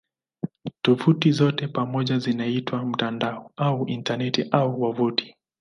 Tovuti 0.81 1.31
zote 1.31 1.67
pamoja 1.67 2.19
zinaitwa 2.19 2.85
"mtandao" 2.85 3.51
au 3.55 3.87
"Intaneti" 3.87 4.43
au 4.51 4.81
"wavuti". 4.81 5.35